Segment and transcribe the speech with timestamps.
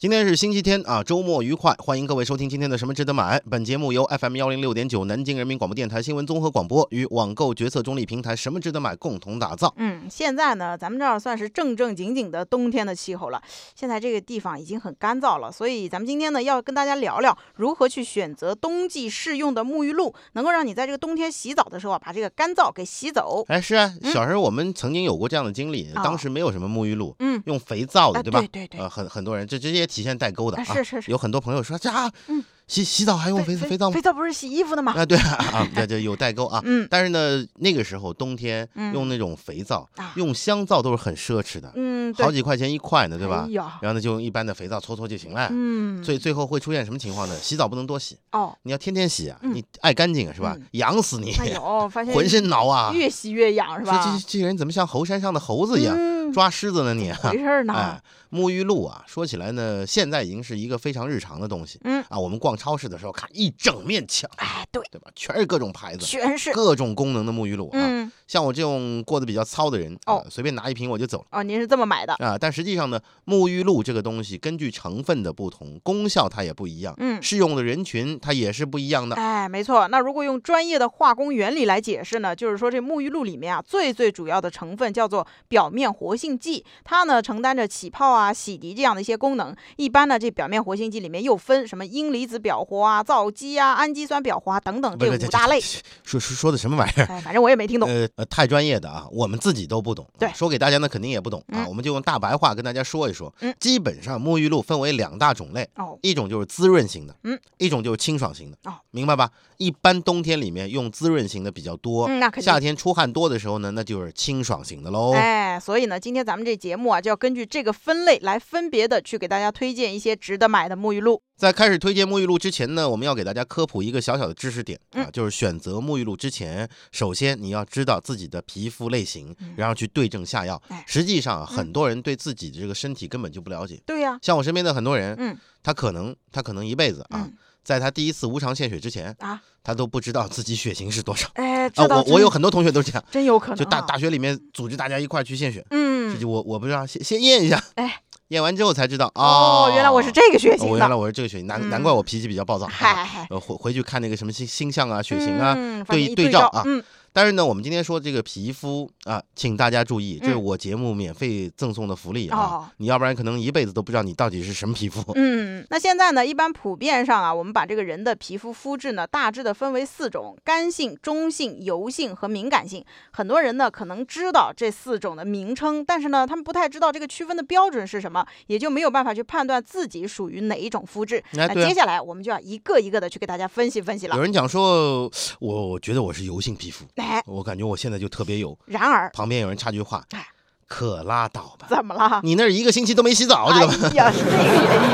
[0.00, 1.74] 今天是星期天啊，周末愉快！
[1.80, 3.36] 欢迎各位收听今天的《什么值得买》。
[3.50, 9.74] 本节目由 FM 幺零六点九南京人民广播电台新闻综合广播与网购决策中立平台“什么值得买”共同打造。
[9.76, 13.42] 嗯，现在呢，咱们这儿算是正正经经的冬天的气候了。
[13.74, 23.44] 现在这个地方已经很干燥了，所以咱们今天呢，要跟大家聊聊如何去选择冬季适用的沐浴露，能够让你在这个冬天洗澡的时候啊，把这个干燥给洗走。
[23.48, 28.38] 哎，是啊，小时候我们曾经有过这样的经历，哦当时没有什么沐浴露，嗯，用肥皂的，啊对吧？
[28.38, 30.64] 对对对呃，很很多人这直接体现代沟的啊。
[30.68, 34.02] 啊是是是有很多朋友说，这啊，嗯洗洗澡还用肥肥肥皂吗肥？
[34.02, 34.92] 皂不是洗衣服的吗？
[34.94, 36.60] 啊，对啊， 啊，对对，有代沟啊。
[36.66, 43.48] 嗯但是呢，那个时候冬天嗯用那种肥皂，啊用香皂都是很奢侈的，嗯，好几块钱一块呢，对吧
[43.80, 45.48] 然后呢，就用一般的肥皂搓搓就行了。
[45.50, 47.34] 嗯，最最后会出现什么情况呢？
[47.40, 50.66] 洗澡不能多洗，哦，你要天天洗啊，嗯你爱干净是吧嗯？
[50.72, 52.92] 痒死你，哎呦，发现 浑身挠啊！
[52.92, 54.14] 越洗越痒是吧？
[54.28, 57.12] 这这人怎么像猴山上的猴子一样嗯，抓虱子呢你？
[57.24, 57.74] 没事呢？
[57.74, 58.00] 哎，
[58.30, 61.80] 沐浴露啊，说起来呢，现在已经是一个非常日常的东西。
[61.84, 65.10] 嗯，啊，我们逛超市的时候看一整面墙，哎，对，对吧？
[65.14, 66.04] 全是各种牌子。
[66.04, 71.26] 全是，各种功能的沐浴露啊，嗯，像我这种过得比较糙的人，啊哦随便拿一瓶我就走了。
[71.30, 72.14] 哦，您是这么买的？
[72.14, 77.18] 啊，但实际上呢，沐浴露这个东西根据成分的不同，功效它也不一样，嗯。
[77.20, 79.16] 适用的人群它也是不一样的。
[79.16, 79.88] 哎，没错。
[79.88, 89.54] 那如果用专业的化工原理来解释呢，就是说这沐浴露里面啊，最最主要的成分叫做表面活性剂，它呢承担着起泡啊、洗涤这样的一些功能。
[89.76, 95.58] 一般呢，这表面活性剂里面又分什么阴离子表活啊、皂基啊、氨基酸表活啊等等这五大类。
[95.60, 97.06] 说说说的什么玩意儿？
[97.06, 97.88] 哎，反正我也没听懂。
[97.88, 100.04] 呃呃，太专业的啊，我们自己都不懂。
[100.04, 103.32] 啊对说给大家呢肯定也不懂啊，嗯我们就用大白话跟大家说一说。
[103.40, 108.58] 嗯基本上沐浴露分为两大种类，哦，一种就是滋润型的，嗯，一种就是清爽型的。
[108.64, 109.30] 哦，明白吧？
[109.56, 112.58] 一般冬天里面用滋润型的比较多，嗯，那肯定夏。
[112.58, 115.12] 天出汗多的时候呢，那就是清爽型的喽。
[115.14, 121.20] 哎，所以呢，今天咱们这节目啊，就要根据这个分类来分别的去给大家推荐一些值得买的沐浴露。
[121.36, 130.82] 在开始推荐沐浴露之前呢，我们要给大家科普一个小小的知识点啊，嗯就是选择沐浴露之前，首先你要知道自己的皮肤类型，嗯然后去对症下药哎。
[130.86, 133.78] 实际上很多人对自己的这个身体根本就不了解。
[133.84, 145.76] 对呀、像我身边的很多人，嗯他可能他可能一辈子啊，嗯在他第一次无偿献血之前，啊，他都不知道自己血型是多少哎，我我有很多同学都是这样，真有可能、啊，就大大学里面组织大家一块儿去献血，这
[146.14, 152.66] 嗯，就我我不知道，先先验一下，哎，验完之后才知道哦，原来我是这个血哦型的，我原来我是这个血型，难难怪我脾气比较暴躁。
[152.66, 155.54] 啊嗨嗨，呃，回回去看那个什么星星象啊、血型啊。
[155.88, 156.82] 对照对照啊嗯，
[157.18, 165.02] 但是呢，我们今天说这个皮肤啊，请大家注意，这是嗯我节目免费赠送的福利啊哦，你要不然可能一辈子都不知道你到底是什么皮肤。
[165.16, 172.84] 嗯，那现在呢，一般普遍上啊，我们把这个人的皮肤肤质呢，大致的分为四种：干性、中性、油性和敏感性。
[173.10, 181.16] 很多人呢可能知道这四种的名称，但是呢，他们不太知道这个区分的标准是什么，也就没有办法去判断自己属于哪一种肤质。
[181.32, 181.78] 哎，啊那接。
[181.78, 184.16] 下来我们就要一个一个的去给大家分析分析了。
[184.16, 185.08] 有人讲说，
[185.38, 188.58] 我我觉得我是油性皮肤，哎，我感觉我现在就特别有。
[188.66, 190.26] 然而旁边有人插句话哎，
[190.66, 192.20] 可拉倒吧，怎么了？
[192.22, 193.74] 你那儿一个星期都没洗澡，知道吧？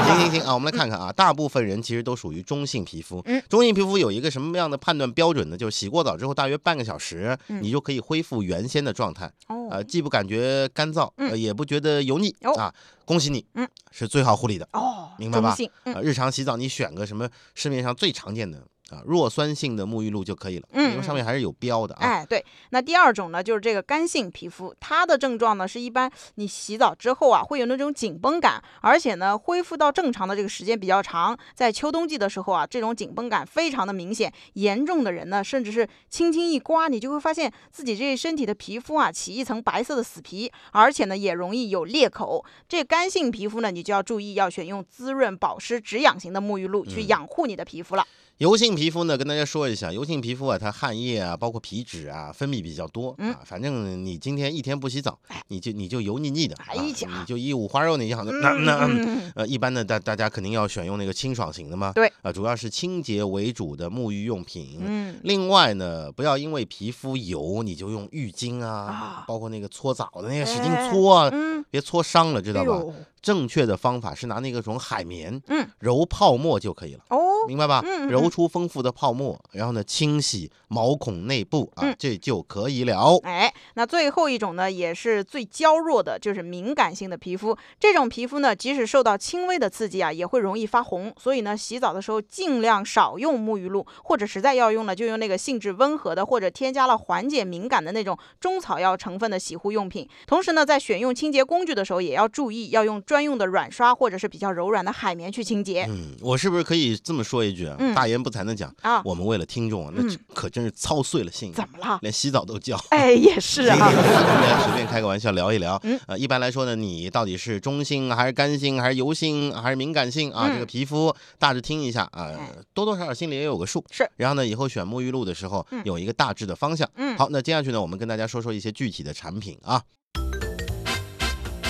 [0.06, 3.20] 行行行啊，我们来看看啊，大部分人其实都属于中性皮肤。
[3.26, 5.56] 嗯中性皮肤有一个什么样的判断标准呢？
[5.56, 9.30] 就是洗过澡之后大约半个小时，嗯你就可以恢复原先的状态。
[9.48, 12.74] 哦，呃，既不感觉干燥，也不觉得油腻、哦啊。
[13.04, 14.66] 恭喜你，嗯，是最好护理的。
[14.72, 15.54] 哦，明白吧
[15.84, 22.00] 啊，日常洗澡你选个什么市面上最常见的啊弱酸性的沐浴露就可以了，嗯因为上面还是有标的啊。
[22.02, 31.36] 哎，对，那第二种呢，就是这个干性皮肤，它的症状呢是一般你洗澡之后啊，会有那种紧绷感，而且呢，恢复到正常的这个时间比较长。
[31.54, 42.44] 在秋冬季的时候啊，这种紧绷感非常的明显，严重的人呢，甚至是轻轻一刮，你就会发现自己这身体的皮肤啊起一层白色的死皮，而且呢也容易有裂口。
[42.68, 48.06] 这干性皮肤呢，你就要注意要选用滋润、保湿、止痒型的沐浴露去嗯养护你的皮肤了。
[48.38, 53.40] 油性皮肤呢，跟大家说一下，油性皮肤啊，它汗液啊，包括皮脂啊，分泌比较多嗯啊。
[53.44, 58.32] 反正你今天一天不洗澡，你就你就油腻腻的，啊哎呀你就一五花肉那样的。
[58.32, 61.92] 那那嗯呃，一般的大大家肯定要选用那个清爽型的嘛。
[61.92, 64.80] 对啊，主要是清洁为主的沐浴用品。
[64.80, 72.82] 嗯，另外呢，不要因为皮肤油你就用浴巾啊，啊包括那个搓澡的那个使劲哎搓啊，嗯，别搓伤了，知道吧？
[73.24, 77.00] 正确的方法是拿那个种海绵嗯，揉泡沫就可以了。
[77.08, 77.18] 哦，
[77.48, 77.82] 明白吧？
[77.82, 83.18] 嗯揉出丰富的泡沫，然后呢，清洗毛孔内部啊，嗯这就可以了。
[83.22, 87.56] 哎，那最后一种呢，也是最娇弱的，就是敏感性的皮肤。
[87.80, 91.10] 这种皮肤呢，即使受到轻微的刺激啊，也会容易发红。
[91.18, 100.06] 所以呢，洗澡的时候尽量少用沐浴露，或者实在要用呢，就用那个性质温和的，或者添加了缓解敏感的那种中草药成分的洗护用品。
[100.26, 105.84] 同时呢，在选用清洁工具的时候，也要注意要用专用的软刷或者是比较柔软的海绵去清洁。
[105.88, 107.76] 嗯，我是不是可以这么说一句啊？
[107.78, 110.02] 嗯大言不惭的讲，啊，我们为了听众啊，那
[110.34, 111.98] 可真是操碎了心，怎么了？
[112.02, 112.76] 连洗澡都叫。
[112.90, 113.76] 哎，也是啊。
[113.78, 115.78] 来随便开个玩笑聊一聊。
[115.84, 120.48] 嗯呃，一般来说呢，你到底是中性还是干性还是油性还是敏感性啊？
[120.48, 123.84] 这个嗯皮肤大致听一下啊哎，多多少少心里也有个数。
[123.90, 124.08] 是。
[124.16, 126.88] 然后呢，以后选沐浴露的时候嗯有一个大致的方向。
[126.96, 129.82] 嗯，好，那接下去呢，我们跟大家说说一些具体的产品啊。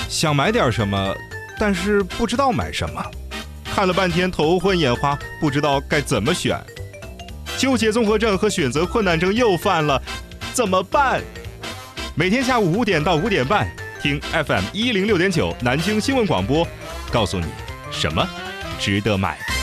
[0.08, 1.12] 想买点什么，
[1.58, 3.04] 但是不知道买什么，
[3.64, 6.60] 看了半天头昏眼花，不知道该怎么选，
[7.56, 10.00] 纠结综合症和选择困难症又犯了，
[10.52, 11.22] 怎么办？
[12.14, 13.68] 每天下午五点到五点半，
[14.00, 16.66] 听 FM 一零六点九南京新闻广播，
[17.10, 17.46] 告诉你
[17.90, 18.28] 什么
[18.78, 19.53] 值得买。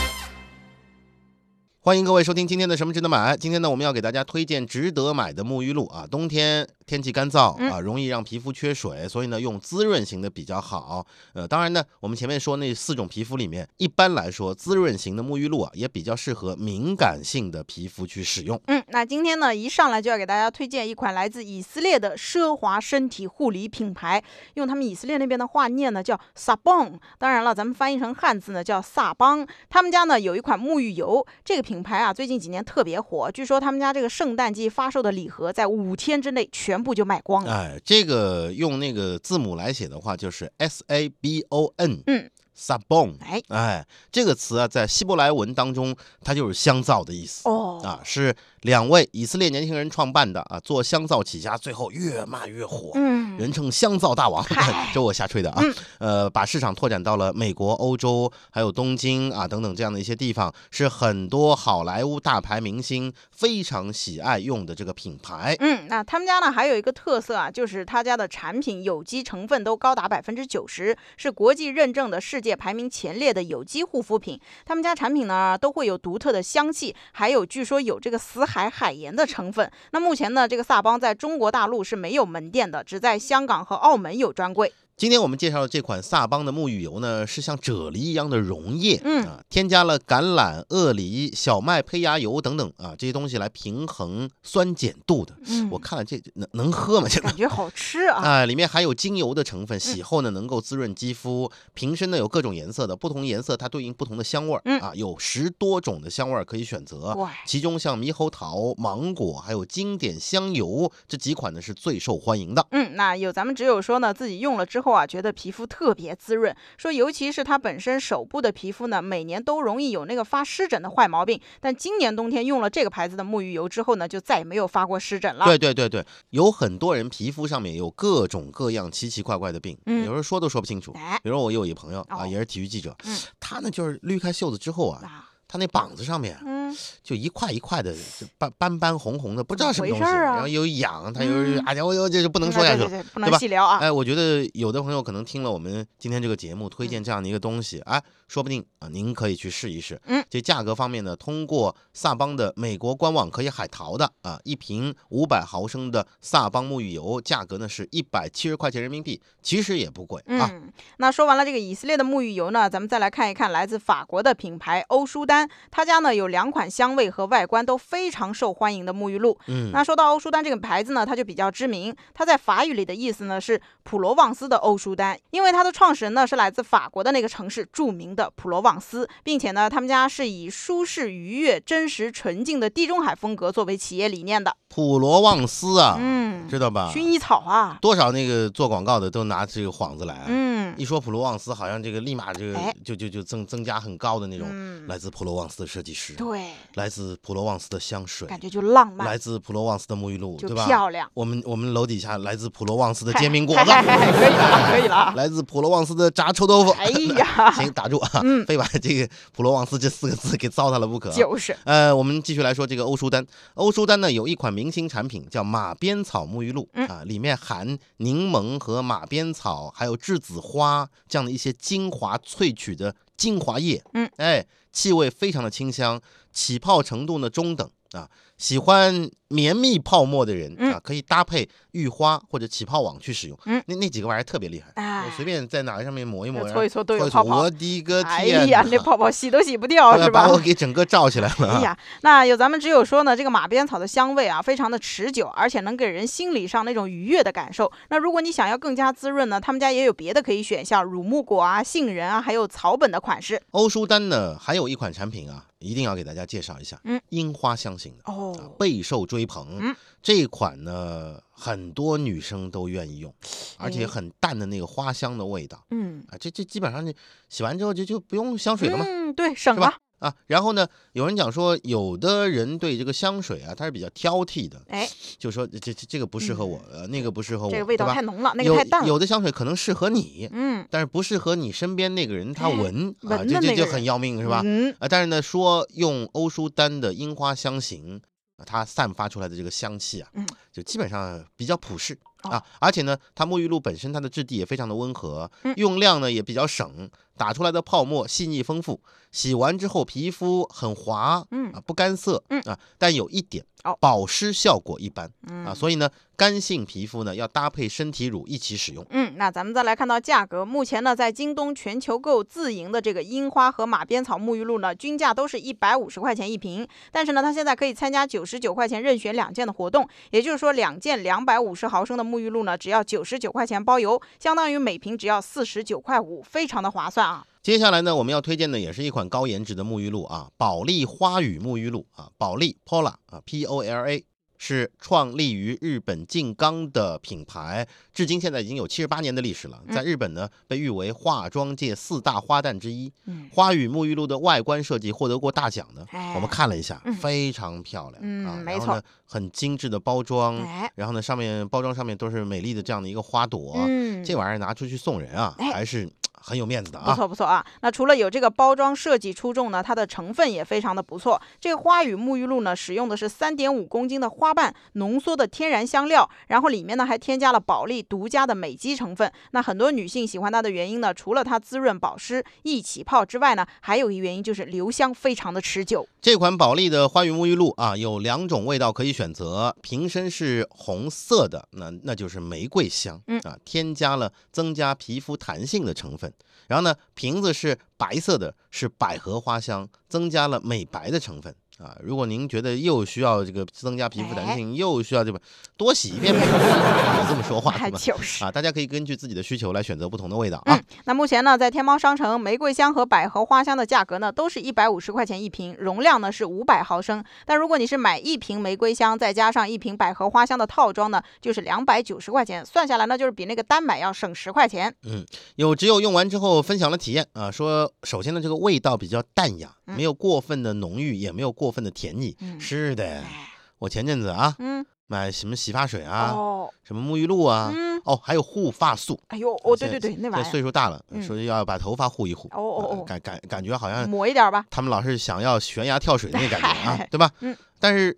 [1.84, 3.36] 欢迎各位收听今天的什么值得买。
[3.36, 6.06] 今天呢，我们要给大家推荐值得买的沐浴露啊。
[6.08, 11.04] 冬天天气干燥嗯啊，容易让皮肤缺水，所以呢，用滋润型的比较好。
[11.32, 18.60] 呃，当然呢，我们前面说那四种皮肤里面，一般来说，滋润型的沐浴露啊，也比较适合敏感性的皮肤去使用。
[18.68, 24.22] 嗯，那今天呢，一上来就要给大家推荐一款来自以色列的奢华身体护理品牌，
[24.54, 29.44] 用他们以色列那边的话念呢叫 Sabon，当然了，咱们翻译成汉字呢叫萨邦。
[29.68, 37.52] 他们家呢有一款沐浴油，这个品牌啊最近几年特别火，据说他们家这个圣诞季发售的礼盒在五天之内全部就卖光了。
[37.52, 43.14] 哎，这个用那个字母来写的话，就是 S A B O N，嗯，Sabon。
[43.20, 47.48] 哎，哎，这个词啊，在希伯来文当中，它就是香皂的意思。
[47.48, 52.90] 哦，啊，是两位以色列年轻人创办的啊，做香皂起家，最后越卖越火。
[52.94, 54.44] 嗯，人称香皂大王，
[54.92, 55.60] 这我瞎吹的啊。
[55.62, 65.56] 嗯呃，把市场拓展到了美国、欧洲，还有东京啊等等这样的一些地方，是很多好莱坞大牌明星非常喜爱用的这个品牌。
[65.60, 74.38] 嗯，那他们家呢还有一个特色啊，就是他家的产品有机成分都高达百分之九十，是国际认证的世界排名前列的有机护肤品。
[74.66, 79.70] 他们家产品呢都会有独特的香气，还有据说有这个死海海盐的成分。
[79.92, 84.72] 那目前呢，这个萨邦在中国大陆是没有门店的，只在香港和澳门有专柜。
[84.94, 95.34] 今天我们介绍的这款萨邦的沐浴油呢，是像啫喱一样的溶液，嗯啊，添加了橄榄、鳄梨、小麦胚芽油等等啊这些东西来平衡酸碱度的。
[95.48, 97.08] 嗯我看了这能能喝吗？
[97.10, 98.22] 这感觉好吃啊。
[98.22, 101.50] 啊， 里面含有精油的成分，洗后呢能够滋润肌肤。
[101.74, 107.12] 瓶身呢有各种颜色的，不同颜色它对应不同的香味儿、嗯啊，有十多种的香味儿可以选择。
[107.14, 112.64] 哇，其中像猕猴桃、芒果，还有经典香油这几款呢是最受欢迎的。
[112.70, 116.54] 嗯，那有咱们只有说呢，自己用了之后啊，觉得皮肤特别滋润。
[116.76, 125.44] 说尤其是他本身手部的皮肤呢，每年都容易有那个发湿疹的坏毛病，但今年冬天用了这个牌子的沐浴油之后呢，就再也没有发过湿疹了。
[125.44, 130.92] 对对对对，有很多人皮肤上面有各种各样奇奇怪怪的病，嗯有时候说都说不清楚。
[130.96, 142.88] 哎，比如我有一朋友啊，哦也是体育记者，嗯他呢就是捋开袖子之后啊，啊，他那膀子上面嗯，就一块一块的就斑斑斑红红的，不知道什么东西，啊然后又痒，他又嗯哎呀，我我这就不不能说下去了。
[142.88, 143.76] 对对对，不对吧能细聊啊。
[143.76, 148.02] 哎，我觉得有的朋友可能听了我们今天这个节目，推荐这样的一个东西，哎，
[148.32, 150.00] 说不定啊，您可以去试一试。
[150.06, 160.48] 嗯，这价格方面呢，通过萨邦的美国官网可以海淘的啊，一瓶五百毫升的萨邦沐浴油，价格呢是一百七十块钱人民币，其实也不贵啊。
[160.50, 169.38] 嗯，那说完了这个以色列的沐浴油呢，咱们再来看一看来自法国的品牌欧舒丹，他家呢有两款香味和外观都非常受欢迎的沐浴露。
[169.48, 171.94] 嗯，那说到欧舒丹这个牌子呢，它就比较知名。
[172.14, 184.54] 它在法语里的意思呢是普罗旺斯的欧舒丹，因为它的创始人呢是来自法国的那个城市著名的普罗旺斯，并且呢，他们家是以舒适、愉悦、真实、纯净的地中海风格作为企业理念的。
[184.68, 186.90] 普罗旺斯啊，嗯，知道吧？
[186.94, 190.24] 薰衣草啊，多少那个做广告的都拿这个幌子来啊。
[190.28, 200.64] 嗯一说普罗旺斯，好像这个立马这个哎就就就增增加很高的那种嗯，来自普罗旺斯的设计师，对，来自普罗旺斯的香水，感觉就浪漫，来自普罗旺斯的沐浴露，对吧？
[200.64, 201.06] 漂亮。
[201.12, 205.12] 我们我们楼底下来自普罗旺斯的煎饼果子，可以了，可以了。
[205.14, 206.70] 来自普罗旺斯的炸臭豆腐。
[206.70, 206.86] 哎
[207.18, 211.16] 呀， 行，打住啊，嗯 非把这个普罗旺斯这四个字给糟蹋了不可啊。
[211.16, 213.26] 就是，呃，我们继续来说这个欧舒丹。
[213.54, 226.00] 欧舒丹呢有一款明星产品叫马鞭草沐浴露、嗯啊，里面含柠檬和马鞭草，还有栀子花这样的一些精华萃取的精华液，嗯，哎，气味非常的清香，
[226.32, 228.08] 起泡程度呢中等啊。
[228.42, 233.38] 喜欢绵密泡沫的人嗯啊，可以搭配浴花或者起泡网去使用。
[233.46, 240.32] 嗯那那几个玩意儿特别厉害，哎我随便在哪个上面抹一抹，搓一搓都有泡泡我的个哎天呀，哪那泡泡洗都洗不掉呃 是吧把？
[240.32, 241.58] 我给整个罩起来了啊。
[241.58, 247.70] 哎呀，那有咱们只有说呢，这个马鞭草的香味啊，非常的持久，而且能给人心理上那种愉悦的感受。
[247.90, 253.40] 那如果你想要更加滋润呢，他们家也有别的可以选，像乳木果啊、杏仁啊，还有草本的款式。
[253.52, 258.12] 欧舒丹呢，还有一款产品啊，一定要给大家介绍一下，嗯，樱花香型的。
[258.12, 259.58] 啊哦，备受追捧。
[259.60, 263.14] 嗯这一款呢，很多女生都愿意用，
[263.56, 266.92] 而且哎很淡的那个花香的味道嗯，啊，这这基本上就
[267.28, 268.84] 洗完之后就就不用香水了嘛。
[268.84, 269.76] 嗯，对，省是吧了。
[270.08, 278.88] 啊，然后呢，有人讲说，有的人对这个香水啊，他是比较挑剔的，哎，就说这这这个不适合我，呃，那个不适合我，这个味道太浓了，那个太淡了。
[278.88, 284.42] 有的香水可能适合你，嗯，但是不适合你身边那个人他哎闻啊，闻这这就很要命是吧？
[284.44, 288.11] 嗯，啊，但是呢，说用欧舒丹的樱花香型，啊
[288.44, 292.38] 它散发出来的这个香气啊，嗯就基本上比较普适啊。
[292.38, 308.84] 哦，而且呢，它沐浴露本身它的质地也非常的温和，嗯用量呢也比较省，打出来的泡沫细腻丰富，洗完之后皮肤很滑，嗯啊不干涩，嗯啊，但有一点哦保湿效果一般嗯啊，所以呢，干性皮肤呢要搭配身体乳一起使用。
[308.90, 316.66] 嗯，那咱们再来看到价格，目前呢，在京东全球购自营的这个樱花和马鞭草沐浴露呢，均价都是一百五十块钱一瓶。
[316.90, 327.26] 但是呢，它现在可以参加九十九块钱任选两件的活动，也就是说，两件两百五十毫升的沐浴露呢，只要九十九块钱包邮，相当于每瓶只要四十九块五，非常的划算啊。
[327.42, 334.04] 接下来呢，我们要推荐的也是一款高颜值的沐浴露啊，宝丽花语沐浴露啊，宝丽 Pola 啊，P O L A
[334.38, 342.92] 是创立于日本静冈的品牌，至今现在已经有七十八年的历史了，在日本呢被誉为化妆界四大花旦之一。
[343.06, 343.28] 嗯。
[343.32, 346.14] 花语沐浴露的外观设计获得过大奖的，哎。
[346.14, 355.52] 我们看了一下嗯，非常漂亮嗯啊，没然后呢很精致的包装，哎，然后呢上面包装上面都是美丽的这样的一个花朵，嗯，这玩意儿拿出去送人啊，哎。
[355.52, 355.88] 还是
[356.22, 356.94] 很有面子的啊不啊。
[356.96, 361.20] 错不错啊，那除了有这个包装设计出众呢，它的成分也非常的不错。
[361.40, 369.10] 这个花语沐浴露呢，使用的是三点五公斤的花瓣浓缩的天然香料，然后里面呢还添加了保利独家的美肌成分。
[369.32, 375.86] 那很多女性喜欢它的原因呢，除了它滋润保湿、易起泡之外呢，还有一原因就是留香非常的持久。
[376.00, 386.11] 这款宝丽的花语沐浴露啊，有两种味道可以选择，瓶身是红色的，那那就是玫瑰香，嗯啊，添加了增加皮肤弹性的成分。
[386.46, 391.34] 然后呢，瓶子是白色的，是百合花香，增加了美白的成分。
[391.62, 395.20] 啊，如果您觉得又需要这个增加皮肤弹性，又需要这个
[395.56, 397.78] 多洗一遍呗，有这么说话还对吧？
[397.78, 398.24] 就是。
[398.24, 400.56] 啊，大家可以根据自己的需求来选择不同的味道啊。
[400.56, 407.04] 嗯，那目前呢，在天猫商城，玫瑰香和百合花香的价格呢，都是一百五十块钱一瓶，容量呢是五百毫升。
[407.24, 414.74] 但如果你是买一瓶玫瑰香，再加上一瓶百合花香的套装呢，就是两百九十块钱，算下来呢，就是比那个单买要省十块钱。
[414.84, 415.04] 嗯
[415.36, 422.16] 有只有用完之后分享了体验啊，说首先呢，这个味道比较淡雅，嗯没有过分的浓郁，也没有过分的甜腻。
[422.20, 429.00] 嗯是的，哎，我前阵子啊嗯，买什么洗发水啊，哦，什么沐浴露啊，嗯，哦，还有护发素。
[429.08, 432.28] 哎呦，哦，对对对，那玩意儿岁数大了，嗯说要把头发护一护。
[432.32, 434.44] 哦哦哦呃感感感觉好，像抹一点吧。
[434.50, 437.10] 他们老是想要悬崖跳水的那感觉啊， 对吧？
[437.20, 437.36] 嗯。
[437.60, 437.96] 但是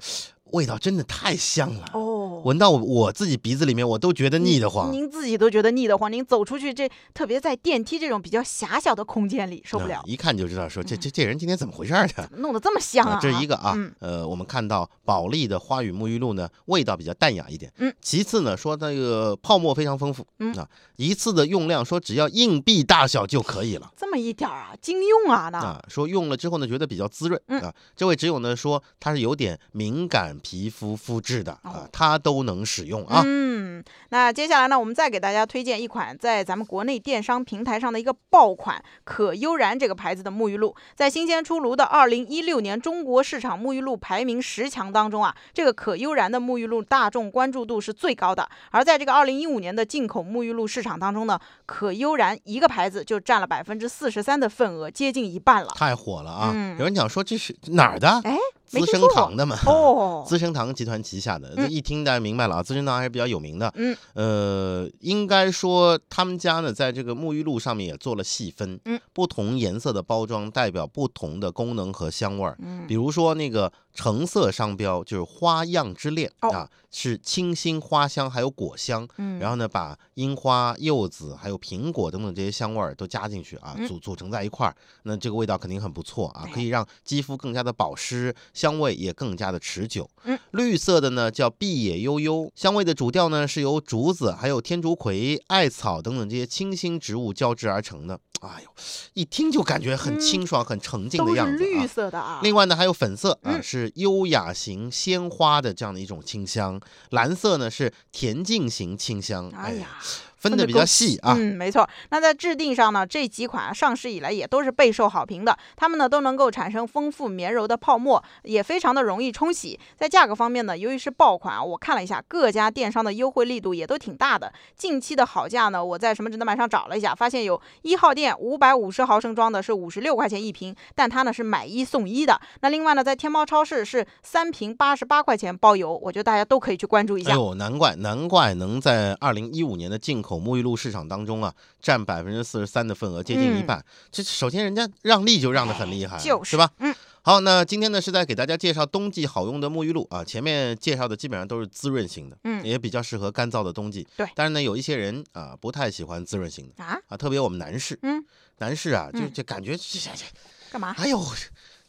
[0.53, 2.14] 味道真的太香了，哦，
[2.45, 4.93] 闻到我我自己鼻子里面我都觉得腻得慌。
[4.93, 12.29] 您自己都觉得腻得慌，您走出去这，特别在电梯这种比较狭小的空间里，受不了，啊一看就知道说这嗯这这人今天怎么回事儿的。
[12.37, 13.19] 弄得这么香啊！
[13.21, 17.73] 这是一个啊，嗯呃，我们看到宝丽的花语沐浴露呢，味道比较淡雅一点。
[17.79, 20.27] 嗯，其次呢，说那个泡沫非常丰富。
[20.39, 23.91] 嗯啊，一次的用量说只要硬币大小就可以了。
[23.97, 25.59] 这么一点儿啊，经用啊那。
[25.59, 27.75] 啊，说用了之后呢，觉得比较滋润、嗯啊。
[27.97, 33.23] 这位只有呢说他是有点敏感皮肤肤质的啊哦，他都能使用啊。
[33.25, 48.49] 嗯，那接下来呢，我们再给大家推荐一款在咱们国内电商平台上的一个爆款可悠然这个牌子的沐浴露，在新鲜出炉的二零一六年中国市场沐浴露排名十强当中啊，这个可悠然的沐浴露大众关注度是最高的。
[48.71, 55.71] 而在这个二零一五年的进口沐浴露市场当中呢，可悠然一个牌子就占了百分之四十三的份额，接近一半了。
[55.77, 56.53] 太火了啊！
[56.55, 58.21] 嗯有人讲说这是哪儿的？
[58.25, 58.37] 哎，
[58.81, 59.59] 资生堂的嘛。
[59.67, 63.73] 哦， 资生堂集团旗下的，一听大家明白了啊，资生堂还是比较有名的。
[63.77, 72.57] 嗯，呃，应该说他们家呢，在这个沐浴露上面也做了细分，嗯，不同颜色的包装代表不同的功能和香味儿。
[72.61, 72.87] 嗯。
[72.87, 76.51] 比如说那个橙色商标就是花样之恋、哦。
[76.51, 83.89] 啊，是清新花香还有果香，嗯，然后呢把樱花、柚子还有苹果等等这些香味儿都加进去啊，嗯。
[83.89, 90.09] 组组成在一块儿，那这个味道肯定很不错啊，可哎以让肌肤更加的保湿，香味也更加的持久。
[90.25, 98.19] 嗯，绿色的呢叫碧野悠悠，香味的主调呢是由竹子、还有天竺葵、艾草等等这些清新植物交织而成的。
[98.41, 98.71] 哎呦，
[99.13, 101.87] 一听就感觉很嗯清爽、很沉静的样子绿啊。
[101.87, 102.41] 色的啊。
[102.43, 106.79] 另外呢，还有粉色啊，嗯是优雅型鲜花的这样的一种清香；
[107.11, 109.51] 蓝色呢是恬静型清香。
[109.51, 109.99] 哎呀，
[110.49, 111.35] 分的比较细啊。
[111.37, 111.89] 嗯，没错。
[112.11, 115.57] 那在制定上呢，这几款上市以来也都是备受好评的。
[115.77, 119.79] 它们呢都能够产生丰富绵柔的泡沫，也非常的容易冲洗。
[119.97, 124.53] 在价格方面呢，由于是爆款啊，我看了一下各家电商的优惠力度也都挺大的。
[124.77, 132.41] 近期的好价呢，我在什么值得买上找了一下，发现有一号店五百五十毫升装的是五十六块钱一瓶，但它呢是买一送一的。
[132.61, 137.31] 那另外呢，在天猫超市是三瓶八十八块钱包邮，我觉得大家都可以去关注一下。
[137.31, 143.85] 哎呦，难怪难怪能在二零一五年的进口沐浴露市场当中啊，占百分之四十三的份额，接近一嗯半。
[144.11, 146.71] 这首先人家让利就让得很厉害是吧？
[146.79, 146.95] 嗯。
[147.27, 154.07] 好，那今天呢是在给大家介绍冬季好用的沐浴露啊，前面介绍的基本上都是滋润型的，嗯也比较适合干燥的冬季。
[154.15, 158.23] 对但是呢，有一些人啊不太喜欢滋润型的啊，啊，特别我们男士，嗯，
[158.59, 160.25] 男士啊就嗯就感觉这这这，
[160.71, 161.19] 干嘛哎呦，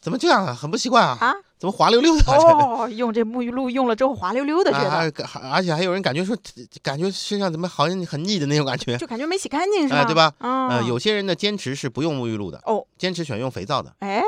[0.06, 0.54] 怎么这样啊？
[0.54, 1.34] 很不习惯啊，啊？
[1.58, 2.36] 怎么滑溜溜的、啊？
[2.38, 5.10] 哦， 用这沐浴露用了之后滑溜溜的，觉得、啊，
[5.52, 6.36] 而且还有人感觉说，
[6.80, 8.96] 感觉身上怎么好像很腻的那种感觉。
[8.98, 9.96] 就感觉没洗干净是吧？
[9.98, 13.92] 哎对吧嗯、呃，有些人呢坚持是不用沐浴露的，哦，坚持选用肥皂的。
[13.98, 14.22] 哎，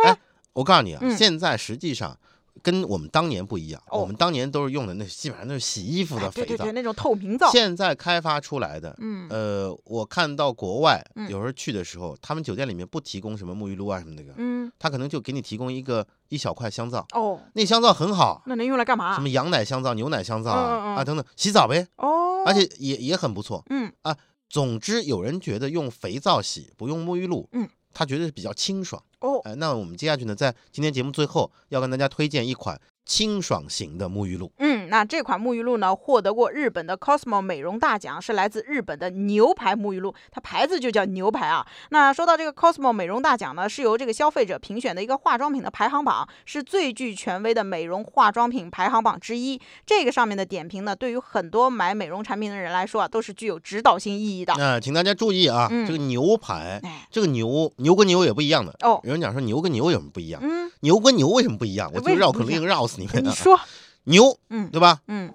[0.53, 2.19] 我告诉你啊，嗯现在实际上
[2.63, 4.01] 跟我们当年不一样，哦。
[4.01, 8.95] 我们当年都是用的那基本上都是洗衣服的肥皂哎对对对，，那种透明皂，现在开发出来的。
[9.01, 11.29] 嗯，呃，我看到国外嗯。
[11.29, 19.15] 有时候去的时候，他们酒店里面不提供什么沐浴露啊什么那个，嗯，他可能就给你提供一个一小块香皂，哦，那香皂很好，那能用来干嘛？
[19.15, 20.97] 什么羊奶香皂、牛奶香皂啊嗯嗯嗯。
[20.97, 23.65] 啊等等，洗澡呗，哦，而且也也很不错。
[23.71, 23.93] 嗯。
[24.03, 24.17] 啊，
[24.49, 29.03] 总之，有人觉得用肥皂洗不用沐浴露，嗯，他觉得是比较清爽。
[29.19, 34.53] 哦，哎、那我们接下去呢，在今天节目最后要跟大家推荐一款清爽型的沐浴露。
[34.59, 41.67] 嗯，那这款沐浴露呢，获得过日本的 Cosmo 美容大奖，是来自日本的牛排沐浴露，它牌子就叫牛排啊。
[41.89, 49.59] 那说到这个 Cosmo 美容大奖呢，是由这个消费者评选的一个化妆品的排行榜，是最具权威的美容化妆品排行榜之一。
[49.87, 54.53] 这个上面的点评呢，对于很多买美容产品的人来说啊，都是具有指导性意义的。
[54.59, 58.77] 那、请大家注意啊，嗯这个牛排，哎，这个牛牛跟牛也不一样的。
[58.83, 60.43] 哦，有人讲说牛跟牛有什么不一样？
[60.45, 61.91] 嗯，牛跟牛为什么不一样？
[61.95, 63.21] 我就绕口令绕死你们啊！
[63.29, 63.59] 你说，
[64.05, 65.01] 牛嗯对吧？
[65.09, 65.33] 嗯，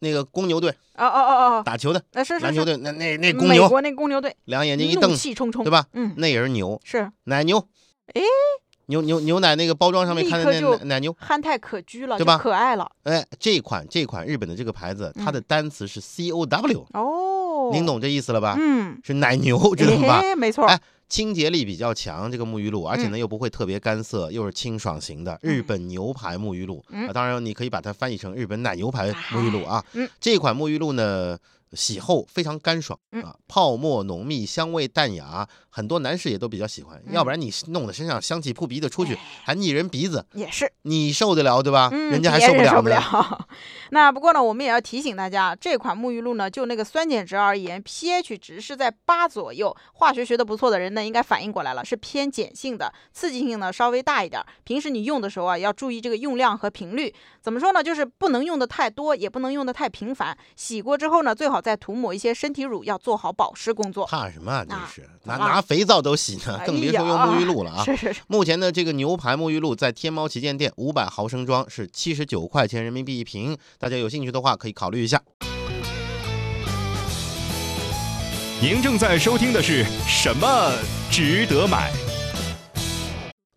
[0.00, 5.86] 那个公牛队哦哦哦哦，打球的那是篮球队，那那那公牛美国那公牛队，两眼睛一瞪怒，气冲冲，对吧？
[5.92, 7.58] 嗯，那也是牛，是奶牛。
[8.14, 8.22] 哎，
[8.86, 12.88] 牛牛牛奶那个包装上面看的那奶奶牛，憨态可掬了，对吧可爱了。
[13.02, 18.54] 哎，这款这款日本的这个牌子，它嗯的单词是 C O W，哦，您懂这意思了吧？
[18.58, 20.20] 嗯，是奶牛，知道吧？
[20.22, 26.84] 哎，没错，哎清洁力比较强，这个沐浴露，而且呢又不会特别干涩，又是清爽型的日本牛排沐浴露。
[27.12, 29.84] 当然你可以把它翻译成日本奶牛排沐浴露啊。
[29.92, 31.38] 嗯，这款沐浴露呢。
[31.76, 37.00] 洗后非常干爽嗯啊，泡沫浓密，香味淡雅，很多男士也都比较喜欢。
[37.06, 41.90] 嗯要不然你弄得身上香气扑鼻的出去哎，还腻人鼻子，也是，你受得了对吧？
[41.92, 43.46] 嗯，人家还受不了受不了。
[43.90, 49.74] 那不过呢，我们也要提醒大家，这款沐浴露呢，就那个酸碱值而言，pH 值是在八左右。
[49.92, 54.42] 化学学的不错的人呢，应该反应过来了，是偏碱性的，刺激性呢稍微大一点。
[54.64, 57.14] 平时你用的时候啊，要注意这个用量和频率。
[57.40, 57.82] 怎么说呢？
[57.82, 60.36] 就是不能用的太多，也不能用的太频繁。
[60.56, 64.06] 洗过之后呢，最好再涂抹一些身体乳，要做好保湿工作。
[64.06, 64.64] 怕什么啊？
[64.64, 67.82] 真啊是拿拿肥皂都洗呢，哎更别说用沐浴露了啊！
[67.84, 75.20] 是是是，目前的，这个牛排沐浴露在天猫旗舰店五百毫升装是七十九块钱人民币一瓶，大家有兴趣的话可以考虑一下。
[78.62, 80.70] 您正在收听的是什么
[81.10, 81.90] 值得买？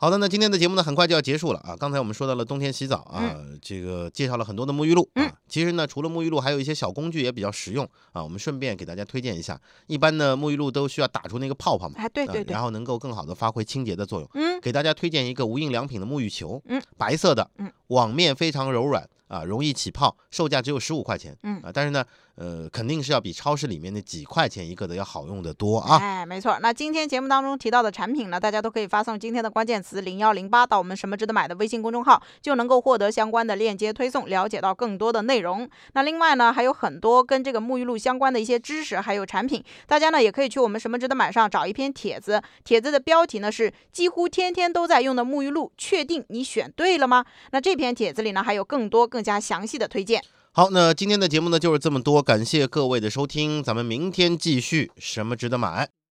[0.01, 1.75] 好的，那今天的节目呢，很快就要结束了啊。
[1.75, 5.23] 刚才我们说到了冬天洗澡啊，这个介绍了很多的沐浴露啊。
[5.25, 7.83] 嗯其实呢，除了沐浴露，还有一些小工具也比较实用
[8.13, 8.23] 啊。
[8.23, 9.59] 我们顺便给大家推荐一下。
[9.87, 14.29] 一般呢，沐浴露都需要打出那个泡泡嘛，啊对对然，后能够更好的发挥清洁的作用。
[14.35, 22.03] 嗯，给大家推荐一个无印良品的沐浴球，嗯，白色的，嗯，网面非常柔软啊，容易起泡，售价只有十五块钱，嗯啊，但是呢，
[22.35, 25.97] 呃，肯定是要比超市里面那几块钱一个的要好用的多啊。
[25.97, 26.57] 哎，没错。
[26.61, 35.69] 那今天节目当中提到的产品呢，大家都可以发送今天的关键词零幺零八到我们什么值得买的微信公众号，就能够获得相关的链接推送，了解到更多的内容。
[35.93, 47.23] 那另外呢，还有很多跟这个沐浴露相关的一些知识，还有产品，大家呢也可以去我们什么值得买上找一篇帖子，帖子的标题呢是几乎天天都在用的沐浴露，确定你选对了吗？
[47.51, 50.23] 那这篇帖子里呢还有更多更加详细的推荐。
[50.53, 55.89] 好，那今天的节目呢就是这么多，感谢各位的收听，咱们明天继续，什么值得买？